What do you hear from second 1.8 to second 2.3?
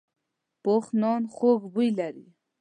لري